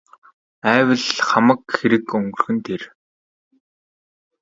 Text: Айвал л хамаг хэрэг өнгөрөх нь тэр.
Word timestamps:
Айвал 0.71 1.03
л 1.15 1.19
хамаг 1.27 1.61
хэрэг 1.75 2.05
өнгөрөх 2.17 2.47
нь 2.55 2.63
тэр. 2.65 2.81